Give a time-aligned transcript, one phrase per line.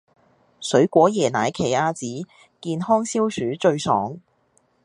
[0.59, 2.27] 水果椰奶奇亞籽
[2.59, 4.17] 健康消暑最爽